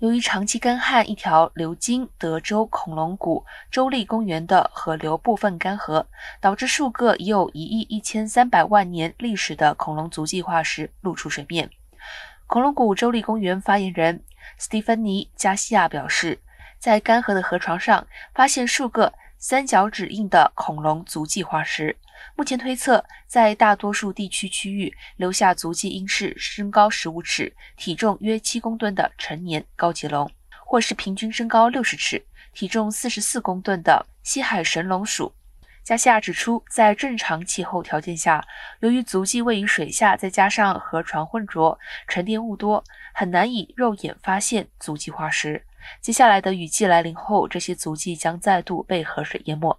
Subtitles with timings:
[0.00, 6.06] 由于长期干旱，一条流经德州恐龙谷州立公园的河流部分干涸，
[6.40, 11.68] 导致数个已有一亿一千三百万年历史的恐龙足迹化石露出水面。
[12.46, 14.24] 恐龙谷州立公园发言人
[14.56, 16.40] 斯蒂芬妮·加西亚表示，
[16.78, 19.12] 在干涸的河床上发现数个
[19.42, 21.96] 三角趾印的恐龙足迹化石。
[22.36, 30.30] 目前推测，在大多数地区区域留下足迹应是身高十五尺、体重约七公吨的成年高棘龙，
[30.66, 32.22] 或是平均身高六十尺、
[32.52, 35.32] 体重四十四公吨的西海神龙属。
[35.82, 38.46] 加西亚指出，在正常气候条件下，
[38.80, 42.84] 由于足迹位于水下，再加上河床浑浊、沉淀物多，
[43.14, 45.64] 很难以肉眼发现足迹化石。
[46.00, 49.76] 接下来的雨季来临后，这些足迹将再度被河水淹没。